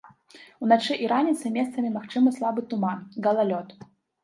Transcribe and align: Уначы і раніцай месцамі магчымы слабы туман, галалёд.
Уначы 0.67 0.97
і 1.03 1.09
раніцай 1.11 1.53
месцамі 1.59 1.93
магчымы 1.99 2.35
слабы 2.39 2.67
туман, 2.73 2.99
галалёд. 3.29 3.79